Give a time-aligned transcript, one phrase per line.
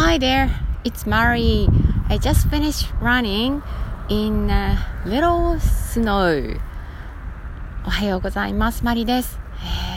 [0.00, 0.48] Hi there,
[0.84, 1.66] it's Mari.
[2.08, 3.62] I just finished running
[4.08, 6.60] in a little snow.
[7.84, 8.84] おはようございます。
[8.84, 9.40] マリです。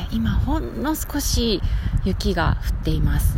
[0.09, 1.61] えー今ほんの少し
[2.03, 3.37] 雪が降っています。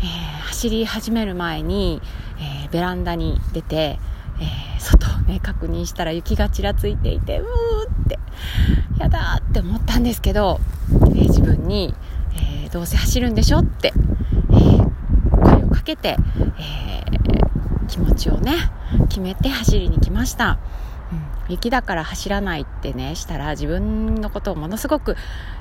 [0.00, 0.06] えー
[0.46, 2.00] 走り始める前に、
[2.38, 3.98] えーベランダに出て、
[4.38, 7.46] えー外をね確認したら雪がちらついていてうー
[8.04, 8.20] って
[9.00, 11.96] やだーって思ったんですけど、えー自分に、
[12.36, 13.92] えーどうせ走るんでしょって、
[15.86, 16.16] けて、
[16.58, 17.16] えー
[17.88, 18.52] 気持ちをね
[19.08, 20.58] 決めて走りに来ました、
[21.46, 21.52] うん。
[21.52, 25.16] 雪だから走らないってねしたら自分のことをものすごく、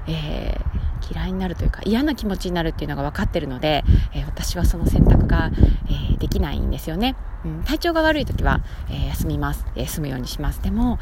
[0.08, 3.84] えー嫌いになるというか嫌な気持ちになるっていうのが分かってるので、
[4.16, 5.52] えー私はその選択が、
[5.88, 7.64] えーできないんですよね、うん。
[7.64, 10.64] 体調が悪い時は、えー休みます、え休むようにします。
[10.64, 10.98] でも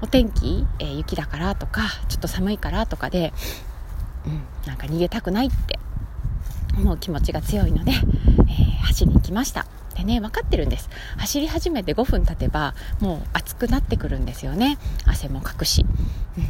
[0.00, 3.32] お天気、えー雪だからとかちょっと寒いからとかで、
[4.24, 5.80] うん、なんか逃げたくないって
[6.76, 7.90] 思う気持ちが強いので、
[8.78, 9.66] 走りに来ました。
[9.94, 10.88] でね分かってるんです。
[11.16, 14.78] 走り始めて5分経てばもう暑くなってくるんですよね。
[15.06, 15.84] 汗もかくし、
[16.36, 16.44] うん。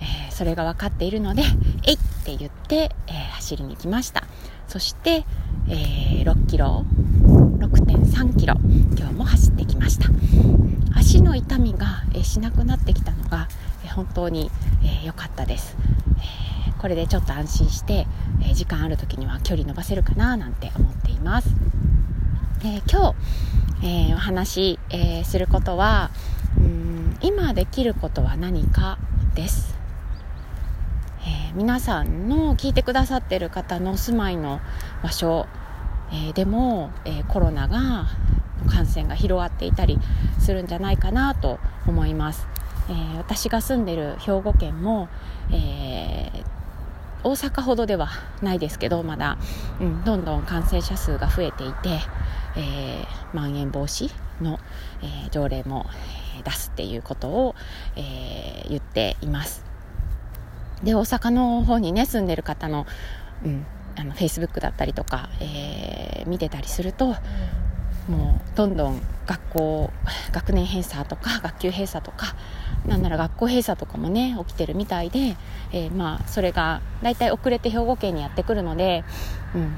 [0.00, 1.42] えーそれが分かっているので
[1.84, 4.24] 「えい!」って言って、えー走りに来ました。
[4.68, 5.24] そして、
[5.68, 6.84] えー6キロ
[7.58, 8.54] 6.3キロ
[8.96, 10.08] 今日も走ってきました。
[10.94, 13.48] 足の痛みが、えしなくなってきたのが、
[13.84, 14.50] え本当に
[14.82, 15.76] 良、えーかったです、
[16.78, 18.06] これでちょっと安心して、
[18.42, 21.48] えー時間ある時には距離伸ばせるかななんて思っています、
[22.62, 23.12] えー今
[23.82, 26.10] 日、えーお話し、えーすることは
[26.56, 28.98] うん今できることは何か
[29.34, 29.76] です、
[31.22, 34.60] えー皆さんの聞いてくださってる方の住まいの
[35.02, 35.46] 場所、
[36.12, 38.06] えーでも、えーコロナが
[38.68, 39.98] 感染が広がっていたり
[40.38, 42.46] するんじゃないかなと思います、
[42.88, 45.08] えー私が住んでる兵庫県も、
[45.50, 46.57] えー
[47.24, 48.08] 大阪ほどでは
[48.42, 49.38] ないですけどまだ、
[49.80, 52.00] うん、どんどん感染者数が増えていて、
[52.56, 54.10] えーまん延防止
[54.42, 54.58] の、
[55.02, 55.86] えー条例も
[56.36, 57.54] えー出すっていうことを、
[57.96, 59.64] えー言っています。
[60.82, 62.86] で大阪の方にね住んでる方の,、
[63.44, 67.14] うん、あの Facebook だったりとか、えー見てたりすると
[68.08, 69.90] もうどんどん学校
[70.32, 72.34] 学年閉鎖とか 学級閉鎖とか
[72.86, 75.36] なんなら学校閉鎖とかもね起きてるみたいで、
[75.70, 79.04] えーまあそれが大体遅れて兵庫県にやってくるので、
[79.54, 79.76] うん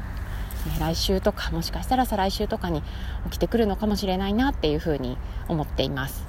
[0.79, 2.83] 来週とかもしかしたら再来週とかに
[3.25, 5.17] 起きてくるのかもしれないなっていうふうに
[5.49, 6.27] 思っています。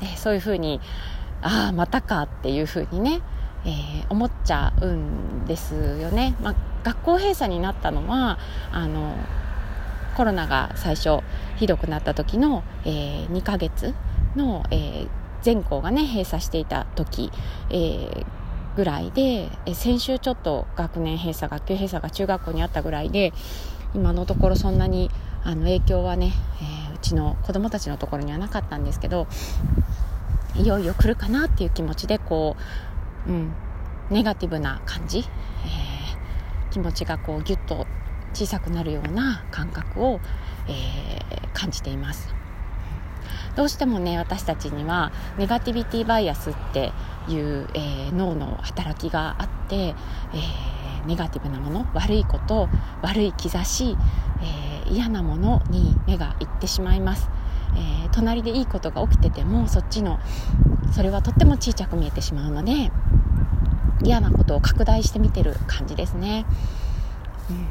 [0.00, 0.80] でそういうふうに
[1.42, 3.20] ああまたかっていうふうにね、
[3.64, 6.36] えー思っちゃうんですよね。
[6.40, 6.54] まあ、
[6.84, 8.38] 学校閉鎖になったのは
[8.70, 9.16] あの
[10.14, 11.18] コロナが最初
[11.56, 13.94] ひどくなった時の、えー2ヶ月
[14.36, 15.08] の、えー
[15.42, 17.30] 全校がね閉鎖していた時、
[17.70, 18.26] えー
[18.76, 23.32] ぐらいで、え先週ちょっと学年閉鎖学級閉鎖が中学校にあったぐらいで
[23.94, 25.10] 今のところそんなに
[25.44, 29.26] あの影響はね、えーうちの子供たちのところにはなかったんですけど
[30.56, 32.56] いよいよ来るかなっていう気持ちでこ
[33.26, 33.52] う、うん、
[34.08, 35.24] ネガティブな感じ、えー
[36.70, 37.86] 気持ちがこうギュッと
[38.34, 40.20] 小さくなるような感覚を、
[40.68, 41.24] えー
[41.54, 42.34] 感じています
[43.54, 46.92] どうしてもね私たちにはネガティビティバイアスって
[47.28, 49.94] いう、えー脳の働きがあって、えー
[51.06, 52.68] ネガティブなもの悪いこと
[53.02, 53.96] 悪い兆し、
[54.42, 57.30] えー嫌なものに目がいってしまいます、
[57.74, 60.18] え隣でいいことが起きててもそっちの
[60.92, 62.90] それはとっても小さく見えてしまうので
[64.02, 66.44] 嫌なことを拡大して見てる感じですね。
[67.50, 67.66] うん、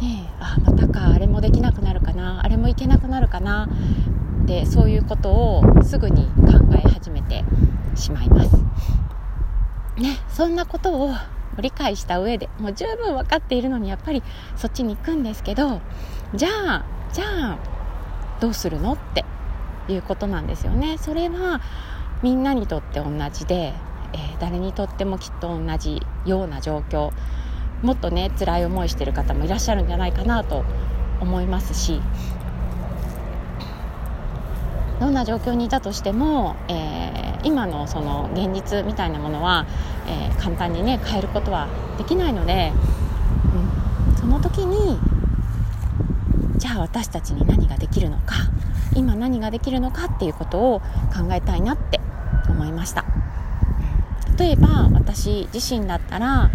[0.00, 3.68] ねえあまたかあれもできなくなるかなあれもいけなくなるかな
[4.46, 7.44] でそういうことをすぐに考え始めて
[7.94, 8.56] しまいます。
[9.96, 11.14] ね、そんなことを
[11.60, 14.22] 理解した上でもう十分分かっているのにやっぱり
[14.56, 15.82] そっちに行くんですけど
[16.34, 17.58] じゃあじゃあ
[18.40, 19.24] どうするのって
[19.92, 20.96] いうことなんですよね。
[20.98, 21.60] それは
[22.22, 23.74] みんなにとって同じで、
[24.12, 27.10] えー誰にとってもきっと同じような状況
[27.82, 30.64] もっとね辛い思いしてる方もいらっしゃるんじゃないかなと
[31.20, 32.00] 思いますし。
[35.00, 39.64] どんな状況にいたとしても、えー今のその現実みたいなものは、
[40.06, 42.72] えー簡単にね変えることはできないので、
[44.08, 44.98] うん、その時に
[46.56, 48.34] じゃあ私たちに何ができるのか
[48.94, 52.00] 今何ができるのかっていうことを考えたいなって
[52.48, 53.04] 思いました。
[54.38, 56.50] 例えば私自身だったら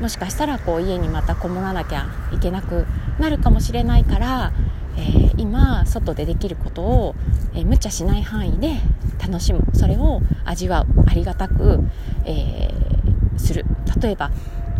[0.00, 2.86] もしかしたらこう家にまたこもらなきゃいけなく
[3.18, 4.52] なるかもしれないから、
[4.96, 7.14] えー今外でできることを、
[7.54, 8.76] えー無茶しない範囲で
[9.20, 9.62] 楽しむ。
[9.74, 11.04] それを味わう。
[11.06, 11.80] ありがたく、
[12.24, 13.64] えーする。
[14.00, 14.30] 例えば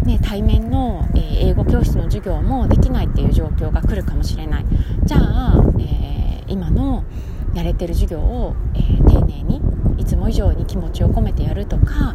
[0.05, 4.65] ね、対面の、えー、英語教室の授業もできないっていう状況が来るかもしれない。
[5.05, 7.05] じゃあ、えー、今の
[7.55, 9.61] やれてる授業を、えー、丁寧に
[9.99, 12.15] いつも以上に気持ちを込めてやるとか、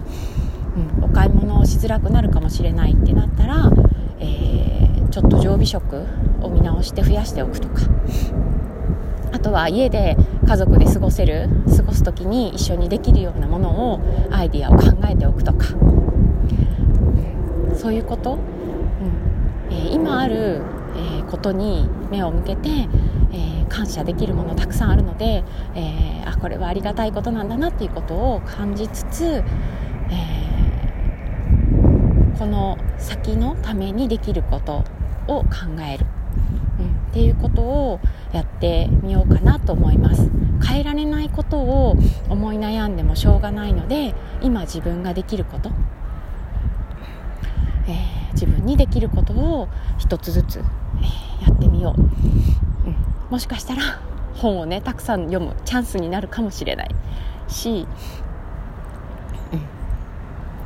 [0.97, 3.71] うん、お買い物をしづらくなるかもしれないってなったら、
[4.19, 6.05] えー、ちょっと常備食
[6.41, 7.81] を見直して増やしておくとか。
[9.31, 11.47] あとは家で家族で過ごせる
[11.77, 13.99] 過ごす時に一緒にできるようなものを
[14.31, 15.67] アイディアを考えておくとか。
[17.75, 18.37] そういうこと、
[19.71, 20.61] うん、今ある、
[21.21, 22.69] え、ことに目を向けて、
[23.31, 25.45] え、感謝できるものたくさんあるので、
[25.75, 29.43] えあこれはありがたいことなんだなっていうことを感じつつ、え
[32.39, 34.85] この先のためにできること
[35.27, 35.49] を考
[35.81, 36.05] える、
[36.79, 37.99] うん、っていうことを
[38.31, 40.29] やってみようかなと思います。
[40.65, 41.97] 変えられないことを
[42.29, 45.71] 思い悩んでもしょうがないので今自分ができること、
[47.87, 52.95] えー、自分にできることを一つずつ、えー、やってみよう、うん、
[53.29, 54.01] もしかしたら
[54.35, 56.89] 本をねたくさん読むチャンスになるかもしれない
[57.47, 57.87] し、うん、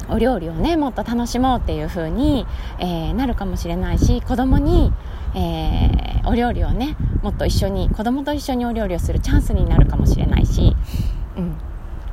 [0.09, 2.45] お料理をねもっと楽しもうっていう風に、
[2.79, 4.91] えー、なるかもしれないし子供に
[5.35, 10.75] えー、お料理をねもっと一緒に子供と一緒にお料理をするチャンスになるかもしれないし、
[11.37, 11.55] うん、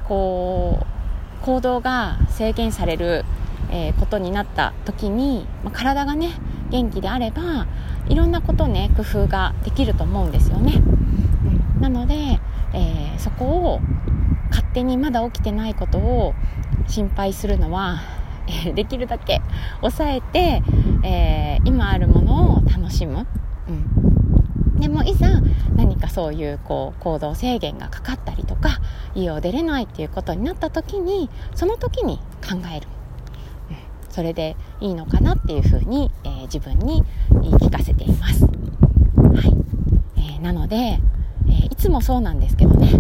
[0.09, 3.25] こう行動が制限される、
[3.71, 6.31] えー、ことになった時に、まあ、体がね
[6.71, 7.67] 元気であれば
[8.09, 10.75] いろんなことね工夫ができると思うんですよね、
[11.77, 12.15] うん、なので、
[12.73, 13.81] えー、そこを
[14.51, 16.35] 勝手にまだ起きてないことを
[16.91, 18.01] 心配するのは
[18.67, 19.41] えできるだけ
[19.81, 20.63] 抑えて、
[21.05, 23.27] えー、今あるものを楽しむ、
[23.69, 23.73] う
[24.77, 25.41] ん、でもいざ
[25.77, 28.81] 何かそういうこう行動制限がかかったりとか
[29.15, 32.89] 家を出れないっていうことになった時にその時に考える、
[33.71, 33.77] うん、
[34.11, 37.05] それでいいのかなっていうふうに、えー、自分に
[37.43, 38.53] 言い聞かせています、はい。
[40.17, 40.99] えー、なので
[41.49, 42.91] えいつもそうなんですけどね、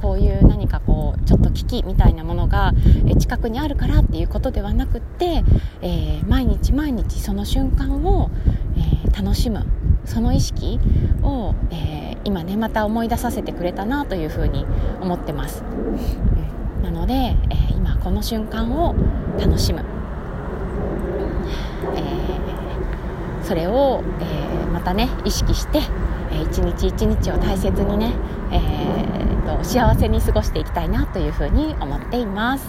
[0.00, 2.72] こういう何かこうちょっと危機みたいなものが、
[3.18, 5.44] 近くにあるからっていうことではなくって、
[5.82, 8.30] え毎日毎日その瞬間を、
[8.76, 9.64] え楽しむ。
[10.04, 10.80] その意識
[11.22, 14.66] を、え今ねまた思い出させてくれたなというふうに
[15.00, 17.36] 思ってます、うん、なので、え
[17.74, 18.94] 今この瞬間を
[19.38, 19.84] 楽しむ、
[21.96, 25.80] えー、それを、えまたね意識して
[26.32, 28.12] え一日一日を大切にね、
[28.52, 32.66] えーと、幸せに過ごしていきたいなというふうに思っています、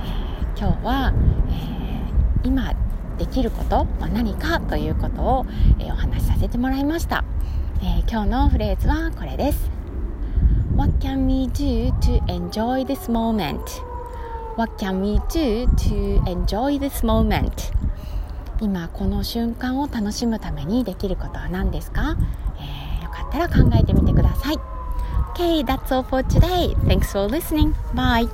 [0.00, 1.12] えー、今日は、
[1.48, 2.74] えー、今
[3.18, 5.46] できることは何かということを、
[5.78, 7.24] えー、お話しさせてもらいました、
[7.82, 9.70] え今日のフレーズはこれです
[10.76, 13.60] What can we do to enjoy this moment?
[14.56, 17.50] What can we do to enjoy this moment?
[18.62, 22.16] 今この瞬間を楽しむためにできることは何ですか？
[23.30, 24.56] ったら考えてみてください。
[25.34, 26.74] Okay, that's all for today.
[26.86, 27.72] Thanks for listening.
[27.94, 28.28] Bye.